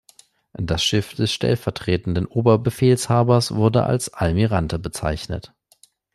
[0.57, 5.53] Das Schiff des stellvertretenden Oberbefehlshaber wurde als „Almirante“ bezeichnet.